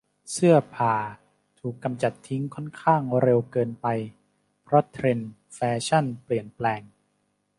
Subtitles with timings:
[0.31, 0.95] เสื้อผ่า
[1.59, 3.87] ถูกกำจัดทิ้งค่อนข้างเร็วเกินไป
[4.63, 6.81] เพราะเทรนด์แฟชั่นเปลี่ยนแปลง